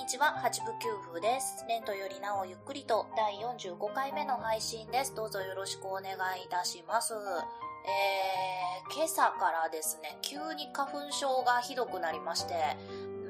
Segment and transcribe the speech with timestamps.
[0.00, 1.66] にちは、八部九風です。
[1.68, 5.14] レントよりなおゆっくりと第45回目の配信です。
[5.14, 7.12] どうぞよろしくお願いいたします。
[7.12, 12.54] えー、今朝からですね、急に花粉症がひどくなりまして、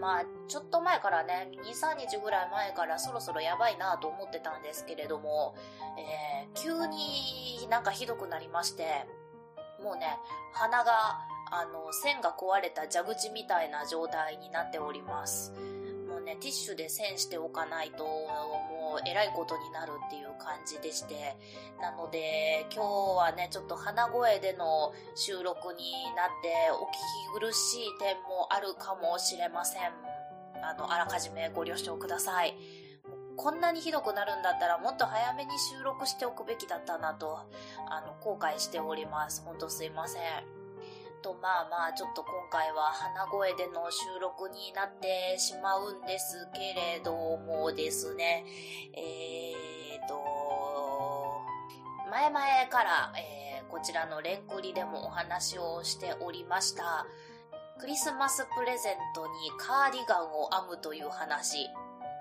[0.01, 5.57] まあ、ちょっと前からね、2、3日ぐらい前からそろそろやばいなと思ってたんですけれども、
[5.99, 9.07] えー、急になんかひどくなりまして、
[9.83, 10.07] もうね、
[10.53, 11.19] 鼻が、
[11.51, 15.53] あの、線が壊れた蛇口みたいな状態になっております。
[16.31, 21.37] ね、ティッシュで栓しておかないと、もう、えらいことになるっていう感じでして、
[21.81, 29.93] なので、今日はね、ちょっと鼻声での収録になって、お聞き苦しい点もあるかもしれません。
[30.63, 32.57] あの、あらかじめご了承ください。
[33.37, 37.41] こんなにひどくなるんだったらもっと早めに収録しておくべきだったなと、
[37.89, 39.43] あの、後悔しております。
[39.43, 40.60] ほんとすいません。
[41.23, 48.45] とまあまあちょっと今回は鼻声での収録になってしまうんですけれどもですね、
[48.95, 51.43] えーと、
[52.11, 57.07] 前々から、えー、こちらのレンクリでもお話をしておりました、
[57.79, 61.69] クリスマスプレゼントにカーディガンを編むという話。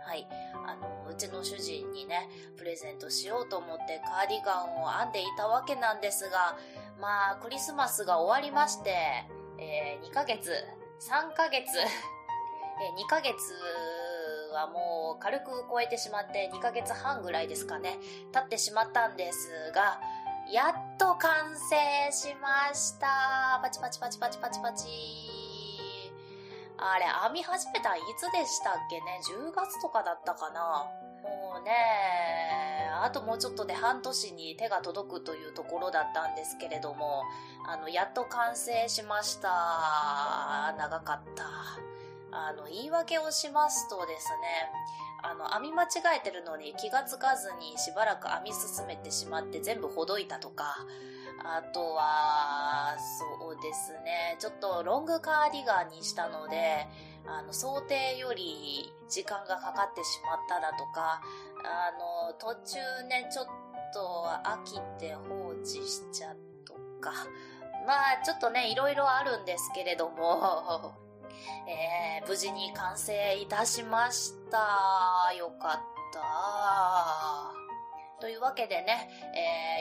[0.06, 0.28] はい。
[0.66, 6.58] あの、うちの主人にね、プレゼントしようと思ってカーディガンを編んでいたわけなんですが、
[7.00, 8.92] まあ、クリスマスが終わりまして、
[9.58, 10.52] えー、2ヶ月、
[11.00, 13.34] 3ヶ月、えー、2ヶ月
[14.54, 17.98] はもう軽く超えてしまって2ヶ月半ぐらいですかね、
[18.34, 20.02] 経ってしまったんですが、
[20.52, 23.60] やっと完成しました。
[23.62, 24.88] パチパチパチパチパチパチ。
[26.78, 29.22] あれ、編み始めたいつでしたっけね
[29.52, 30.88] ?10 月とかだったかな
[31.24, 37.24] もうね、あともうちょっとで半年に手が届くというところだったんですけれども、
[37.66, 40.76] あの、やっと完成しました。
[40.78, 41.46] 長かった。
[42.32, 44.72] あの、言い訳をしますとですね、
[45.22, 45.88] あの、編み間違
[46.18, 50.86] えてるのに気がつかずにしばらく編み進めてしまって全部ほどいたとか、
[51.44, 52.98] あとは、
[53.40, 56.88] そうですね、ちょっとロングカーディガンにしたので、
[57.30, 61.22] あの、想定より時間がかかってしまっただとか、
[61.64, 63.46] あの、途中ね、ちょっ
[63.94, 67.12] と飽きて放置しちゃうとか、
[67.86, 70.96] まあ、ちょっとね、いろいろあるんですけれども、
[71.68, 75.34] えー、無事に完成いたしました。
[75.34, 75.80] よかっ
[76.14, 77.60] た。
[78.20, 79.10] というわけでね、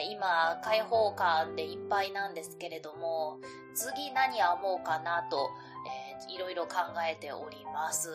[0.01, 3.39] えー、今、開放感でいっぱいなんですけれども、
[3.73, 5.49] 次何編もうかなと、
[6.27, 6.75] いろいろ考
[7.09, 8.09] えております。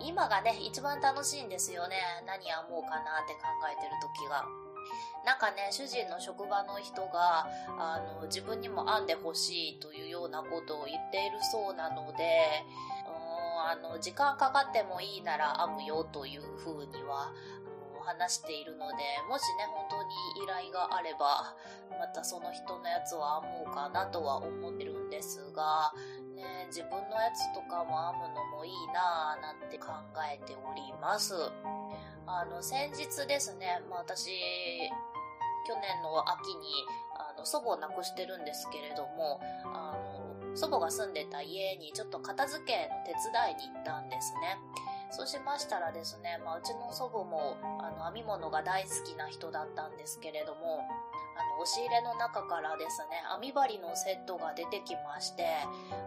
[0.00, 1.96] 今がね、一番楽しいんですよね。
[2.26, 3.40] 何編もうかなって考
[3.70, 4.44] えてる時が。
[5.24, 7.46] なんかね、主人の職場の人が、
[7.78, 12.64] あの、自分にも編んでほしいというようなことを言っているそうなので、
[13.06, 17.32] うん、あの、時間かかってもいいなら編むよというふうには、
[18.02, 18.94] 話しているので、
[19.28, 21.54] もしね、本当に依頼があれば、
[21.98, 25.92] またその人のやつを編もうかなとは思ってるんですが、
[26.32, 29.92] ね、自分のやつとかも編むのもいいなぁなんて考
[30.32, 31.34] えております。
[32.26, 34.30] あの、先日ですね、まあ私、
[35.66, 36.84] 去年の秋に、
[37.16, 44.58] あの、祖母を亡くしてるんですけれども、あの、祖母が住んでた家にちょっと片付けの手伝いに行ったんですね。
[45.10, 50.80] そうしましたらですね、まあ、うちの祖母も、あの、編み物が大好きな人だったんですけれども、
[51.36, 55.46] あの、押し入れの中からですね、編み針のセットが出てきまして、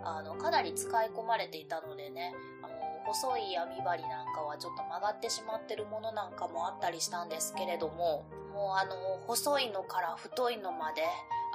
[0.04, 2.74] あの、かなり使い込まれていたのでね、あの、
[3.06, 8.96] 細い編み針なんかはちょっと曲がってしまってるものなんかもあったりしたんですけれども、もうあの、
[9.28, 11.04] 細いのから太いのまで、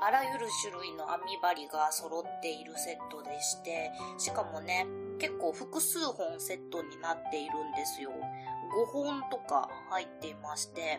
[0.02, 4.86] あらゆる種類の編み針が揃っているセットでして、しかもね、
[5.18, 8.10] 結構複数本セットになっているんですよ。
[8.10, 10.98] 5本とか入っていまして。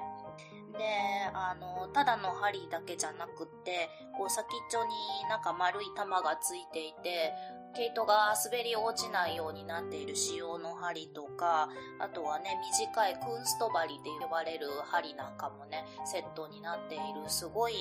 [0.77, 0.85] で、
[1.33, 4.91] あの、ただの針だけじゃなくって、こう先っちょに
[5.29, 7.33] なんか丸い玉がついていて、
[7.73, 11.69] 毛糸が滑り落ちないようになっている仕様の針とか、
[11.99, 17.73] あとはね、短いクンスト針って呼ばれる針なんかもね、セットになっているすごい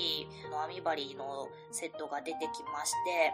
[0.68, 3.32] 編み針のセットが出てきまして、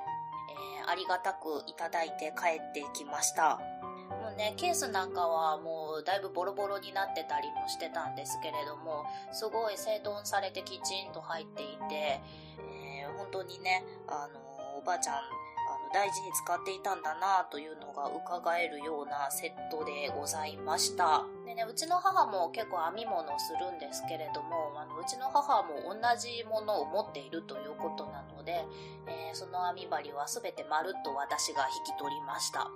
[0.82, 3.60] えー、ありがたくいただいて帰ってきました。
[4.08, 12.20] もうね、ケースなんかはもうだいぶボロボロになってたりもしてたんですけれども、すごい整頓されてきちんと入っていて、
[12.58, 14.40] えー、本当にね、あの、
[14.78, 21.24] おばあちゃん、あの、大事に使っていたんだなというのが伺えるようなセットでございました。
[21.44, 28.64] でね、うちの母も結構編み物をするんですけれども、あの、うちの母も同じものを持っているということなので、
[29.06, 32.70] えー、その編み針は全てまるっと私が引き取りました。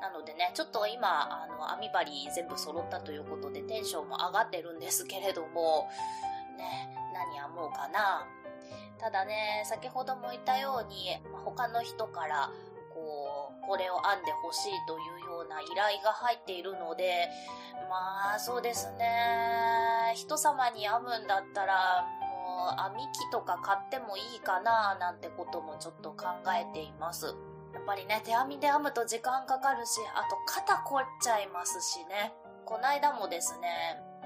[0.00, 5.88] なのでね、ちょっと今、あの、編み針全部揃ったということでテンションも上がってるんですけれども、
[6.56, 8.26] ね、何編もうかな。
[8.98, 12.50] ただね、先ほども言ったように、他の人から、
[12.92, 17.28] こう、これを編んでほしいというような依頼が入っているので、
[17.90, 20.12] まあ、そうですね。
[20.14, 22.06] 人様に編むんだったら、
[22.46, 27.34] もう、編み機とか買ってもいいかな、なんてこともちょっと考えています。
[27.76, 32.32] やっぱりね、手編みで編むと時間かかるし、あと肩凝っちゃいますしね。
[32.64, 33.68] こないだもですね、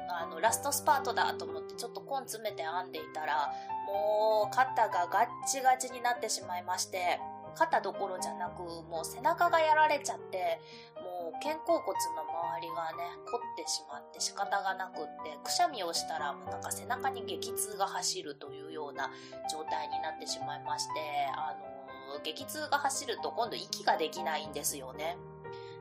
[0.08, 3.52] あの、ラストスパートだと思ってちょっと根詰めて編んでいたら、
[3.87, 7.19] もう肩がガッチガチになってしまいまして、
[7.56, 10.61] 肩どころじゃなく、もう背中がやられちゃって、
[10.94, 19.11] もう肩甲骨の周りがね、凝ってしまって仕方がなくって、くしゃみをしたらもうなんか背中に激痛が走るというような
[19.50, 20.93] 状態になってしまいまして、
[21.35, 21.69] あの、
[22.19, 25.17] 激痛が走ると今度息ができないんですよね。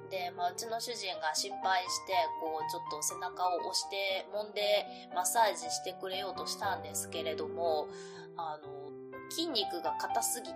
[0.09, 7.87] で、まあ、うちの主人が心配して、こう、ちょっと背中を押して、揉んで、マッサージしてくれようとしたんですけれども、
[8.35, 8.89] あの、
[9.29, 10.55] 筋肉が硬すぎて、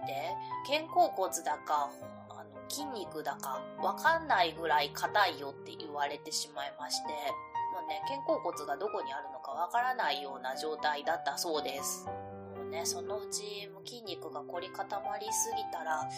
[0.68, 1.92] 肩甲骨だか、
[2.30, 7.08] あの、筋肉だか、わかんないぐらい硬いよって言われてしまいまして、
[7.74, 12.08] もうね、肩甲骨がどこにあるのかわからないような状態だったそうです。
[12.74, 16.10] ね、そのうち筋肉が凝り固まりすぎたら、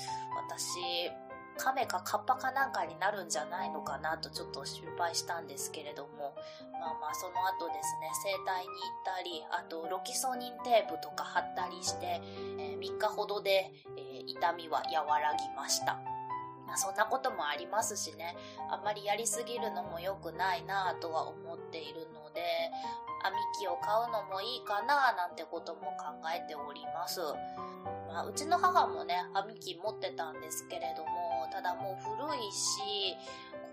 [0.47, 1.11] 私、
[1.57, 6.35] 亀かカッパかなんかになるんじゃないのかなとちょっと心配したんですけれども、
[6.71, 12.21] まあまあその後ですね、整体に行ったり、あとロキソニンテープとか貼ったりして、
[12.57, 15.99] えー、3日ほどで、えー、痛みは和らぎました。
[16.67, 18.35] まあそんなこともありますしね、
[18.69, 22.41] あんまりやりすぎるのも良くないなとは思っているので、
[23.25, 27.21] 編み機を買うのもいいかななんてことも考えております。
[28.07, 33.17] まあ、うちの母もね、編み機持ってたんですけれども、ただもう古いし、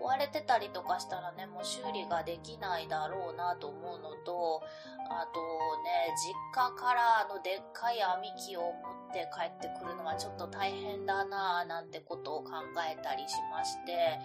[0.03, 4.61] 壊れてたりとかしたらね、もう修理ができないだろうなと思うのと、
[5.09, 5.39] あと
[5.83, 8.71] ね、実家からあのでっかい編み機を持っ
[9.13, 12.51] て帰ってくるのはちょっと大変だななんてことを考
[12.89, 14.19] えたりしまして、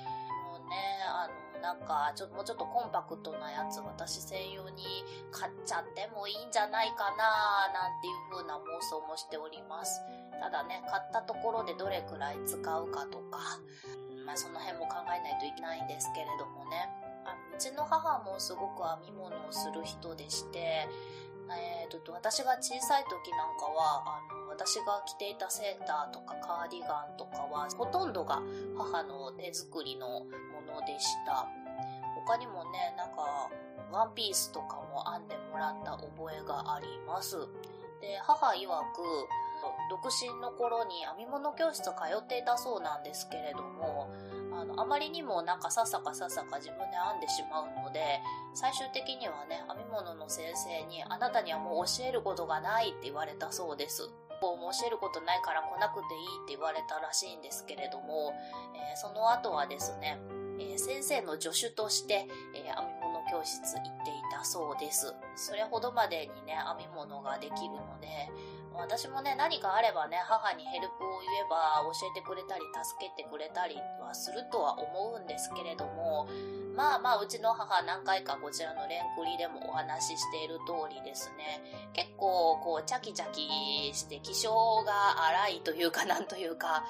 [0.51, 0.77] もうね、
[1.07, 4.85] あの、なんか、ちょ、もうちょっとコンパクトなやつ、私専用に
[5.31, 10.01] 買っちゃってもいいんじゃないかななんていう風な妄想もしております。
[10.41, 13.39] ただね、買ったところでどれくらい使うかとか、
[14.25, 16.89] まあその辺も考えないといけないんですけれどもね。
[17.25, 20.89] あうちの母もすごく編み物をする人でして、
[21.57, 28.43] えーと、私が小さい時なんかはあの私が着ていたセーターとかカーディガンとかはほとんどが
[28.77, 30.27] 母の手作りのも
[30.67, 31.47] のでした
[32.27, 33.49] 他にもねなんか
[33.93, 37.37] ワンピースとかも編んでもらった覚えがあります
[38.01, 39.29] で母曰く
[39.91, 44.11] 独身の頃に編み物教室通っていたそうなんですけれども
[44.53, 48.21] あの、あまりにもなんかささかささか自分で編んでしまうので、
[48.55, 54.11] 最終的にはね、編み物の先生に、あなたにはもう教えることがないって言われたそうです。
[54.41, 58.33] こう教えることないから来なくていいって言われたらしいんですけれども、
[58.75, 60.19] えー、その後はですね、
[60.59, 65.15] えー、先生の助手として、えー、編み物教室行っていたそうです。
[65.37, 68.09] それほどまでにね、編み物ができるので、
[68.79, 76.29] 私もね、何かあればね、母にヘルプを言えば教えてくれたり、助けてくれたりはするとは思うんですけれども、
[76.77, 81.61] まあまあ、うちの母何回かこちらのレンクリでもお話ししている通りですね、
[81.93, 83.43] 結構こう、チャキチャキ
[83.93, 84.49] して気性
[84.85, 86.85] が荒いというか、 なんというか、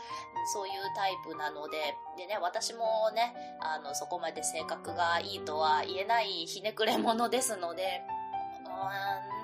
[0.53, 8.03] そういうタイプなので、でね、私もね、あの、そこまで性格がいいとは言えないひねくれ者ですので、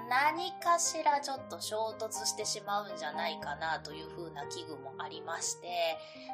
[0.08, 5.68] 何かしらちょっと衝突してしまうんじゃないかなという風な危惧もありまして、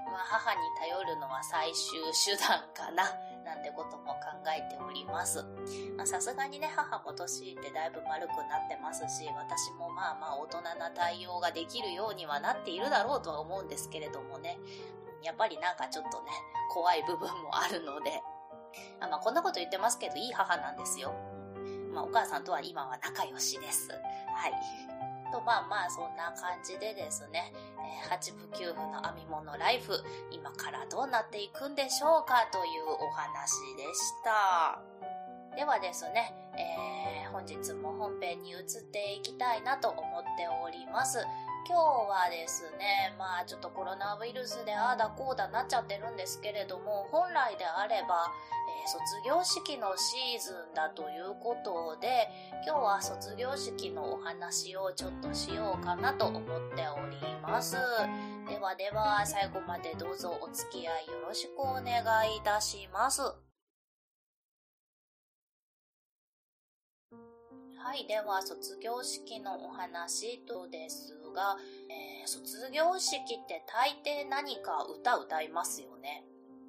[0.06, 3.04] まあ、母に頼るのは最終手段かな、
[3.44, 4.18] なんてことも考
[4.50, 5.44] えております。
[6.04, 14.58] さすがにね、母も年ってだいぶ丸くなってますし、私もまあまあ大人な対応ができるようにはなっているだろうとは思うんですけれどもね、
[15.22, 16.30] やっぱりなんかちょっとね、
[16.72, 18.20] 怖い部分もあるので、
[19.00, 21.14] あまあこんなこと言ってますけど、いい母なんですよ。
[21.92, 23.88] まあ、お母さんとは今は仲良しです。
[23.90, 24.52] はい。
[25.30, 29.92] と、まあまあ、そんな感じでですね、えー、8部9部の編み物ライフ、
[30.30, 34.80] 今からどうなっていくんでしょうかというお話でした。
[35.56, 38.60] ではですね、えー、本日も本編に移っ
[38.92, 41.18] ていきたいなと思っております。
[41.66, 48.32] 今日はですね、まあちょっとコロナウイルスでああだこうだなっちゃってるんですけれども、本来であれば、
[48.84, 52.28] えー、卒業式のシーズンだということで、
[52.66, 56.42] 今日は卒業式のお話をちょっとしようかなと思っ
[56.74, 57.76] ております。
[58.48, 62.02] ではでは、最後までどうぞお付き合いよろしくお願
[62.32, 63.49] いいたします。
[67.82, 71.56] はい、では卒業式のお話とですが、
[71.88, 76.22] えー、卒業式って大抵何か歌歌いますよね。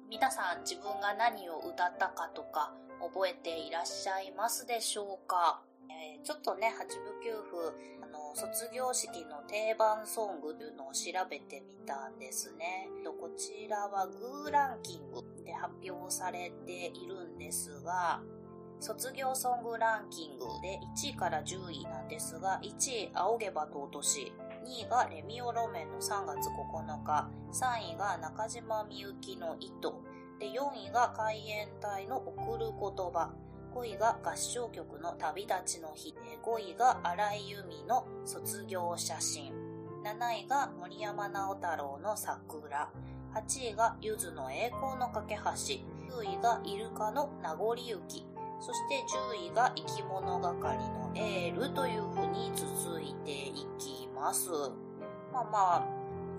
[0.08, 12.88] 皆さん自分が何を歌ったかとか覚えていらっしゃいますでしょうか、えー、ちょっとね、八部九部、あの、卒業式の定番ソングというのを調べてみたんですね。
[13.04, 18.22] こちらはグーランキングで発表されているんですが、
[18.82, 24.32] 卒業ソングランキングで1位から10位なんですが、1位、仰げば尊し、
[24.66, 30.02] 2位がレミオロメンの3月9日、3位が中島みゆきの糸、
[30.40, 33.30] で4位が海援隊の送る言葉、
[33.72, 39.54] 5位が合唱曲の旅立ちの日、5位が荒井由実の卒業写真、
[40.02, 42.90] 7位が森山直太朗の桜、
[43.32, 45.50] 8位がゆずの栄光の架け橋、
[46.20, 48.26] 9位がイルカの名残雪、
[48.62, 49.02] そして
[49.42, 54.50] 10位が生き物係のエールという風に続いていきます。
[55.32, 55.84] まあまあ、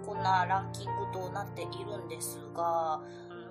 [0.06, 3.02] こんなランキングとなっているんですが、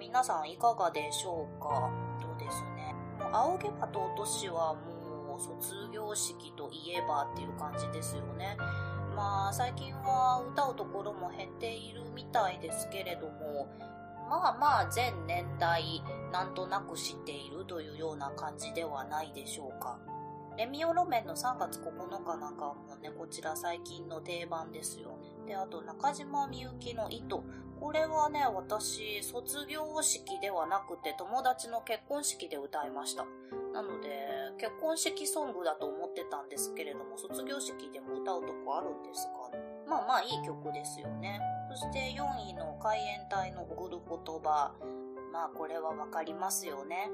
[0.00, 1.90] 皆さんいかがでしょうか？
[2.18, 2.94] とですね？
[3.30, 8.56] 青毛パと落としはもう卒業式といえばっていう感じですよね。
[9.14, 13.68] まあ最近は歌うところも減っているみたいですけれども、
[14.28, 16.02] まあまあ全年代
[16.32, 19.98] なんとなく知っているというような感じではないでしょうか。
[20.56, 25.18] レミオロメンの3月9日なんかもね、こちら最近の定番ですよ。
[25.46, 27.42] で、あと中島みゆきの糸。
[27.80, 33.24] これはね、私、卒業式ではなくて友達の結婚式で歌いました。
[33.72, 41.40] なので、結婚式ソングだと思ってたんですけれども、卒業式でも歌うとこあるんですかねまあまあいい曲ですよね。
[41.74, 44.74] そして4位の海援隊の送る言葉。
[45.32, 47.08] まあこれはわかりますよね。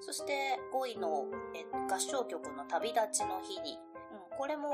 [0.00, 3.78] そして5位のえ合唱曲の旅立ちの日に。
[4.30, 4.68] うん、これも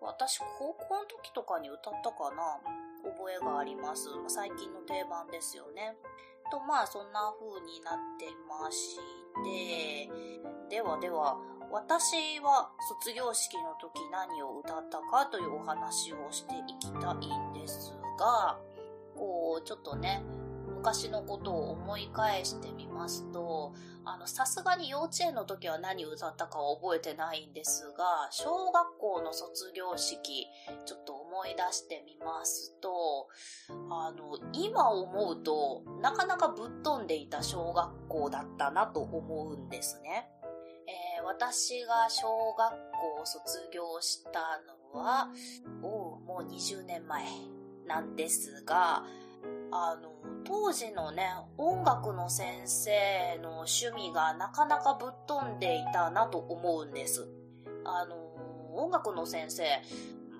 [0.00, 2.58] 私高校の時とかに歌ったかな
[3.04, 4.08] 覚えがあります。
[4.28, 5.96] 最近の定番ですよね。
[6.50, 8.96] とまあそんな風になってまし
[9.44, 10.10] て、
[10.70, 11.36] ではでは
[11.70, 12.70] 私は
[13.02, 18.58] 卒業式の時何を歌ったかというお話をしていきたいんですが、
[19.16, 20.22] こう、ちょっとね、
[20.76, 23.72] 昔のことを思い返してみますと、
[24.04, 30.46] あの、さすがに幼稚園の時は何歌ったかは覚えてないんですが、小学校の卒業式、
[30.86, 33.28] ちょっと思い出してみますと、
[33.90, 40.28] あの、今思うと、なかなかぶっ飛んでいた小学校だったなと思うんですね。
[40.88, 44.60] えー、私が小学校を卒業した
[44.94, 45.28] のは、
[45.82, 47.24] おもう20年前
[47.92, 49.04] なんですが、
[49.70, 50.08] あの、
[50.44, 57.28] 当時のね、音楽の先生の趣味がなかなかぶっ飛んでいたなと思うんです。
[57.84, 58.16] あの、
[58.74, 59.64] 音楽の先生、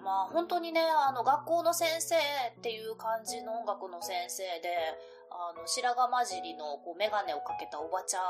[0.02, 2.18] まあ本当にね、あの学校の先生っ
[2.62, 4.72] ていう感じの音楽の先生で、
[5.30, 8.22] あの白髪混じりのこうメガネをかけたおばちゃん、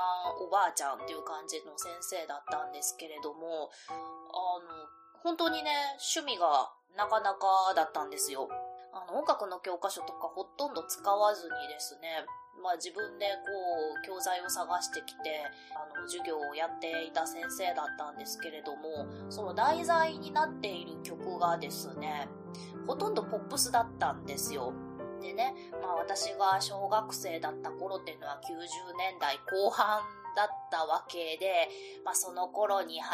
[0.44, 5.70] おばあちゃんっていう感じの先生だったんですけれども、あの、本当にね、
[6.14, 8.48] 趣味がなかなかだったんですよ。
[8.92, 12.26] あの、音楽の教科書とかほとんど使わずにですね、
[12.62, 13.50] まあ自分でこ
[13.98, 15.42] う、教材を探してきて、
[15.74, 22.28] あの、授業をやっていた先生だったんですけれども、その題材になっている曲がですね、
[22.86, 24.72] ほとんどポップスだったんですよ。
[25.22, 30.02] でね、まあ私が小学生だった頃っていうのは90年代後半
[30.36, 31.68] だったわけで、
[32.04, 33.04] まあその頃に流行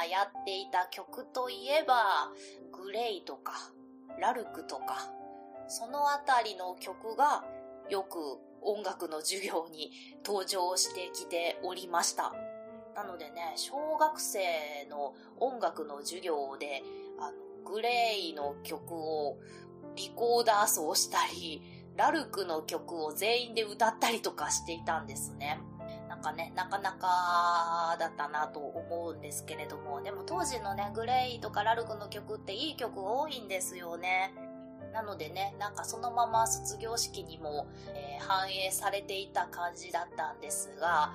[0.40, 2.32] っていた曲といえば、
[2.72, 3.52] グレイとか、
[4.18, 5.17] ラルクとか、
[5.68, 7.44] そのあたりの曲が
[7.88, 8.18] よく
[8.62, 9.90] 音楽の授業に
[10.24, 12.34] 登場してきておりました。
[12.94, 14.40] なのでね、小学生
[14.90, 16.82] の音楽の授業で、
[17.20, 19.38] あの、グレイの曲を
[19.94, 21.62] リコーダー奏したり、
[21.96, 25.60] ラルクの曲を全員で歌ったりとかしていたんですね。
[26.08, 34.32] なんかね、なかなかだったなと思うんですけれども、でも当時のね、グレイとかラルクの曲っていい曲多いんですよね。
[34.98, 41.12] なのでね、なんかそのまま卒業式にも、えー、反映されていた感じだったんですが、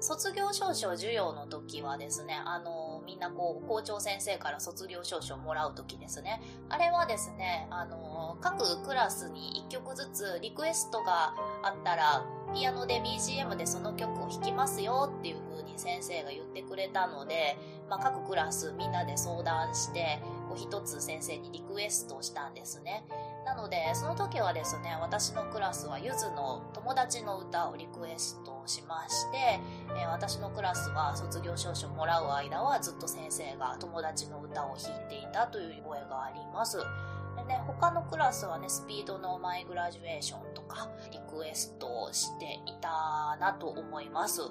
[0.00, 2.77] 卒業証書授与の時はですね、あの、
[3.08, 6.42] みんなこう、校長先生から卒業証書をもらう時ですね。
[6.68, 17.56] あれはですね、あの、各クラスに1曲ずつリクエストがあったら、ピアノで BGM でその曲を弾きますよっていう風に先生が言ってくれたので、
[17.88, 23.04] まあ、各クラスみんなで相談して、こう一つ先生にリクエストをしたんですね。
[23.48, 29.58] なので、その時はですね、私のクラスはゆずの友達の歌をリクエストしまして、
[29.96, 36.76] えー、私のクラスは卒業証書もらう間はずっと先生が友達の歌を弾いていたという覚えがあります。
[36.76, 44.42] でね、他のクラスはね、スピードのマイグラジュエーションとか、リクエストをしていたなと思います。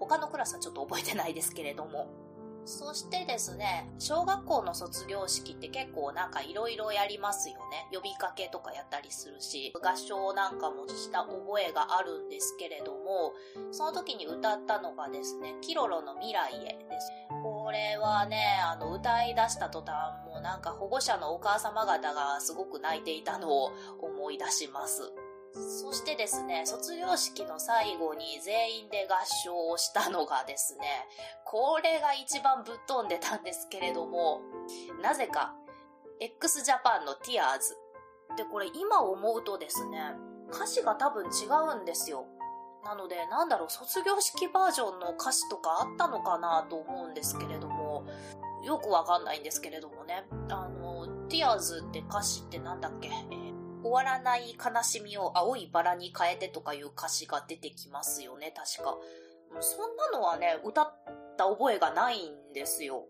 [0.00, 2.21] 他のクラスはちょっと覚えてないですけれども。
[2.64, 7.86] そしてですね、小学校の卒業式って結構なんか色々やりますよね。
[7.92, 13.32] 呼びかけとかやったりするし、合唱なんかもした覚えがあるんですけれども、
[13.72, 17.10] その時に歌ったのがですね、キロロの未来へです。
[17.42, 25.12] これはね、あの、歌い出した途端、もうなんか保護者のお母様方がすごく泣いていたのを思い出します。
[25.54, 30.86] そしてですね、卒業式の最後に全員で合唱をしたのがですね、
[31.44, 34.40] これが一番ぶっ飛んでたんですけれども、
[35.02, 35.54] なぜか、
[36.20, 37.76] x ジャパンの Tears。
[38.36, 40.14] で、これ今思うとですね、
[40.50, 42.26] 歌詞が多分違うんですよ。
[42.84, 48.04] なので、なんだろう、卒業式バージョンの歌詞とかあったのかなと思うんですけれども、
[48.64, 50.24] よくわかんないんですけれどもね。
[50.48, 58.96] あの、Tears って歌詞ってなんだっけ、えー終わらない悲しみを青いバラに変えてとかいう歌詞が出てきますよね、確か。
[59.60, 60.94] そんなのはね、歌っ
[61.36, 63.06] た覚えがないんですよ。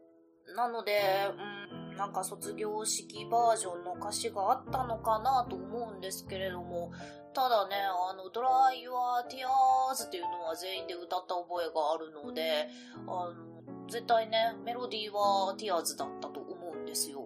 [0.57, 1.01] なので、
[1.91, 6.93] うん、なんか卒業式バージョンの歌詞があったのかなと思うんですけれども、
[7.35, 12.69] ただね、あの、ドライはティアーズっていうのは全員で歌った覚えがあるので、
[13.07, 17.22] あの、絶対ね、メロディーはティアーズだったと思うんですよ。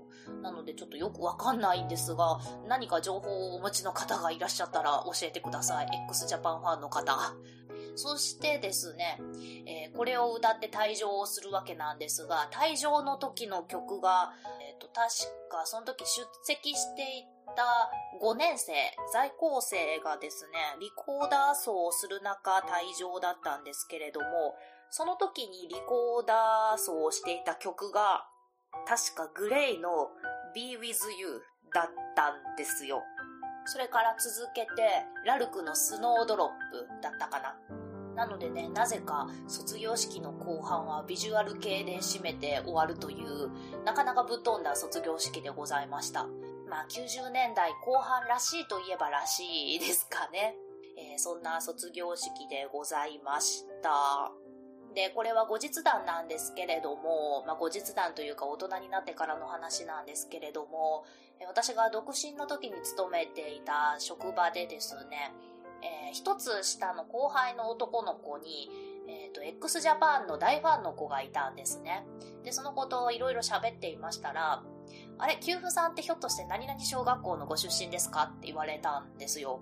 [0.47, 5.89] なのでちょっとよくわかんないんですが、何か情報をお持ちの方がいらっしゃったら教えてください。
[6.07, 7.35] x ジャパンファンの方。
[7.97, 9.19] そしてですね、
[9.67, 15.09] えー、これを歌って退場をするわけなんですが、退場の時の曲が、えっ、ー、と、確
[15.51, 17.25] かその時出席してい
[17.57, 17.65] た
[18.23, 18.73] 5年生、
[19.13, 24.55] 在校生がですね、リコーダー奏をする中退場だったんですけれども、
[24.91, 28.29] その時にリコーダー奏をしていた曲が、
[28.87, 30.11] 確かグレイの
[30.57, 31.43] Be With You
[31.75, 33.03] だったんですよ。
[33.67, 34.69] それから続けて、
[35.27, 37.57] ラルクのスノードロップだったかな。
[38.15, 43.51] なのでね、なぜか卒業式の後半はビジュアル系で締めて終わるという、
[43.85, 46.25] なかなかぶっ飛んだ卒業式でございました。
[46.71, 50.55] まあ90年代後半らしいといえばらしいですかね。
[50.97, 54.33] えー、そんな卒業式でございました。
[54.97, 61.05] で、これは後日談なんですけれども、まあ、後日談というか大人になってからの話なんですけれども、
[61.47, 65.35] 私が独身の時に勤めていた職場でですね、
[65.83, 68.71] えー、一つ下の後輩の男の子に、
[69.07, 72.07] えっ、ー、と、x ジャパンの大ファンの子がいたんですね。
[72.43, 74.63] で、その子といろいろ喋っていましたら、
[75.19, 78.33] あれ、給付さんってひょっとして何々小学校のご出身ですか？
[78.35, 79.61] って言われたんですよ。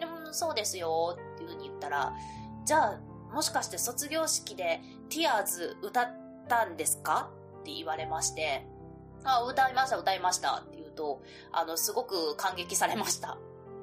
[0.00, 2.12] でも、そうですよっていう風に言ったら、
[2.64, 3.00] じゃあ、
[3.34, 6.06] もしかして卒業式で Tears 歌っ
[6.48, 7.30] たんですか？
[7.60, 8.66] って言われまして、
[9.24, 13.36] あ、歌いました、歌いましたって言うと、あの、すごく感激されました。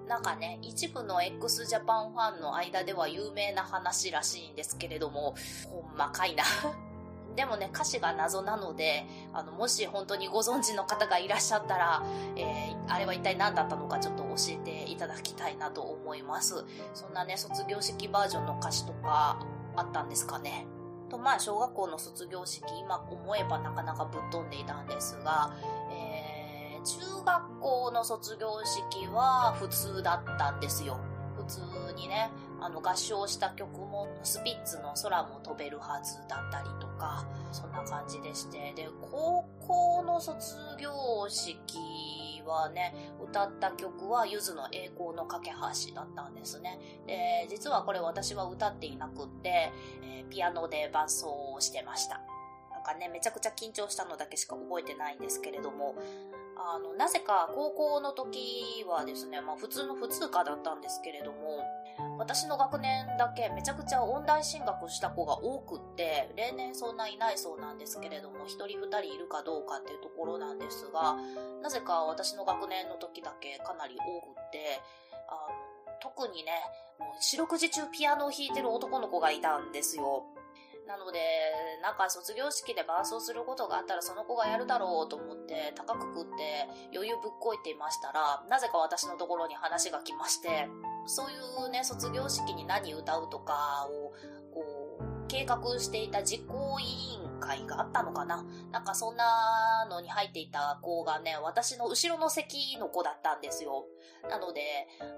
[0.07, 5.35] なんかね、一部の x ジャパンファンの間では有名な話らしいんですけれども、
[5.69, 6.43] ほんまかいな
[7.35, 12.03] でもね、歌詞が謎なので、あの、もし本当にご存知の方がいらっしゃったら、
[12.35, 16.65] えー、あれは一体何だったのかちょっと教えていただきたいなと思います。
[16.93, 19.39] そんなね、卒業式バージョンの歌詞とか
[19.75, 20.65] あったんですかね。
[21.09, 25.53] と、まあ、小学校の卒業式、今思えばなかなかぶっ飛んでいたんですが、
[25.91, 30.97] えー、中学校の卒業式は普通だったんですよ。
[31.37, 31.61] 普通
[31.95, 45.51] にね、あの合唱した曲もスピッツの空も飛べるはずだったりとか、そんな感じでして、で、高校の卒業式はね、歌った曲はゆずの栄光の架け
[45.89, 46.79] 橋だったんですね。
[47.07, 49.71] で、実はこれ私は歌っていなくって、
[50.03, 52.21] えー、ピアノで伴奏をしてました。
[52.71, 55.95] なんかね、めちゃくちゃ緊張したのだけしか覚えてないんですけれども、
[56.73, 61.63] あの、なぜか高校の時はですね、まあ普通の普通科だったんですけれども、
[62.17, 71.15] 私の学年だけめちゃくちゃ音大進学した子が多くって、例年そんないないそうなんですけれども、一人二人いるかどうかっていうところなんですが、
[71.61, 74.81] なぜか私の学年の時だけかなり多くって、
[75.27, 76.51] あの、特にね、
[76.99, 80.23] もう四六時中ピアノを弾いてる男の子がいたんですよ。
[80.91, 81.19] なので、
[81.81, 90.67] なんか卒業式で伴奏することがあったらその子がやるだろうと思って高く食って余裕ぶっこいていましたら、なぜか私のところに話が来まして、
[91.05, 91.35] そうい
[91.67, 94.11] うね、卒業式に何歌うとかを、
[94.53, 98.45] こう、計画していた実行委員会があったのかな？
[98.71, 103.83] なんかそんなのに入っていた子がね、私の後ろの席の子だったんですよ。
[104.29, 104.61] なので、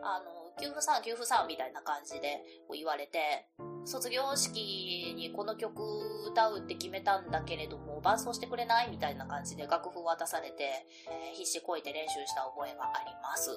[0.02, 0.26] あの、
[0.60, 3.48] 給付さん、給付さんみたいな感じで言われて、
[3.86, 5.84] 卒業式にこの曲
[6.32, 10.64] 歌うって決めたんだけれども、伴奏してくれないみたいな感じで楽譜渡されて、
[11.10, 13.50] えー、必死こいて練習した覚えがあります。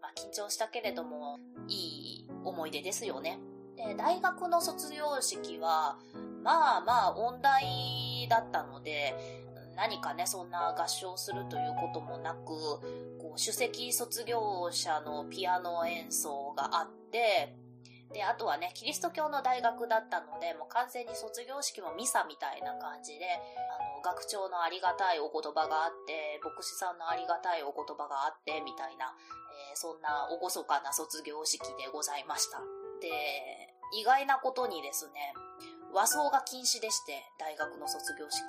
[0.00, 3.38] まあ、緊張したけれども、いい思い出ですよね。
[3.76, 5.98] で、大学の卒業式は、
[6.44, 9.14] まあまあ音大だったので、
[9.76, 12.46] 何かね、そんな合唱するということもなく、
[13.18, 17.56] こう、首席卒業者のピアノ演奏があって、
[18.12, 29.16] で、あとはね、キリスト教の大学だったので、もう完全に卒業式もミサみたいな感じで、あの、学長のありがたいお言葉があって、牧師さんのありがたいお言葉があって、みたいな、
[29.72, 32.60] えー、そんな厳かな卒業式でございました。
[33.00, 33.10] で、
[33.98, 35.34] 意外なことにですね、
[35.94, 38.42] 和装が禁止でして、大学の卒業式。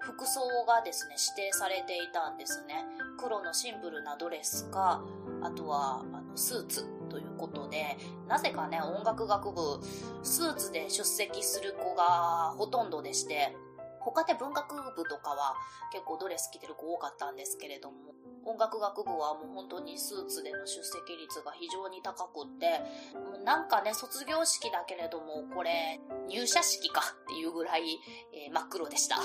[0.00, 2.84] 服装がですね、指定されていたんですね。
[3.16, 5.00] 黒のシンプルなドレスか、
[5.40, 9.78] あとは、あの、スーツということで、なぜかね、音楽学部、
[10.24, 13.56] スーツで出席する子がほとんどでして、
[14.00, 15.54] 他で文学部とかは
[15.92, 22.80] 結構ドレス着てる子多かったんですけれども、音楽学部はもう本当にスーツでの出席率が非常に高くって、
[23.14, 28.00] もうなんかね、卒業式だけれども、これ、入社式かっていうぐらい、
[28.32, 29.16] えー、真っ黒でした。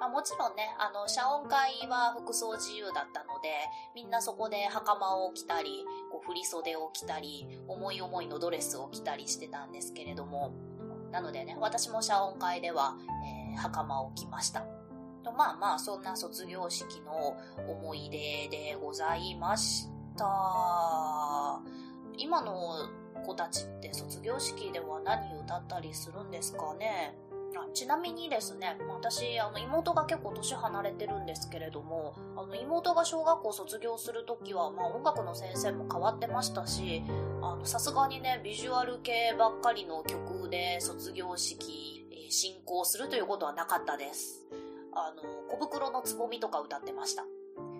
[0.00, 3.50] まあ、もちろんね、あの、謝恩会は服装自由だったので、
[3.94, 10.52] みんなそこで袴を着たり、こう振袖を着たり、思い思いのドレスを着たりしてたんですけれども、
[11.12, 12.96] なのでね、私も謝恩会では、
[13.52, 14.79] えー、袴を着ました。
[15.30, 17.36] とまあまあ、そんな卒業式の
[17.68, 21.60] 思い出でございました。
[22.16, 22.88] 今の
[23.24, 27.14] 子たちって卒業式では何歌ったりするんですかね？
[27.56, 37.02] あちなみにですね、私、あの、妹が結構年離れてるんですけれども、あの、妹が小学校卒業するときは、まあ、音楽の先生も変わってましたし、
[37.42, 44.44] あの、さすがにね、ビジュアル系ばっかりの曲で卒業式、え、進行するということはなかったです。
[44.94, 47.24] あの、小袋のつぼみとか歌ってました。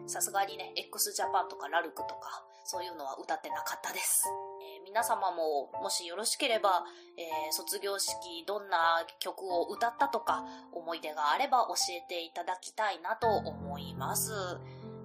[0.07, 4.25] さすがにね、x ジャパンとかラルクとか、そういうのは歌ってなかったです。
[4.61, 6.85] えー、皆様も、もしよろしければ、
[7.17, 14.33] えー、卒業式どんな曲を歌ったとか、思い出があれば教えていただきたいなと思います。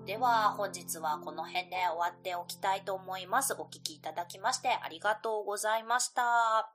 [0.06, 3.54] では、本日はこの辺で終わっておきたいと思います。
[3.54, 6.75] お聴きいただきましてありがとうございました。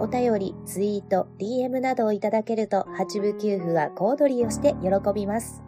[0.00, 5.62] お便り、ツイート、DM などをいただけると、八部給付は小躍りをして喜びます。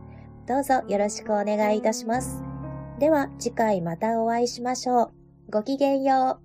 [0.48, 2.42] どうぞよろしくお願いいたします。
[2.98, 5.12] では、次回またお会いしましょう。
[5.50, 6.41] ごきげんよう。